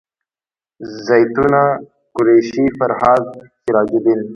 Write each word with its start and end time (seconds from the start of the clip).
زیتونه 1.07 1.61
قریشي 2.15 2.63
فرهاد 2.77 3.23
سراج 3.63 3.89
الدین 3.99 4.21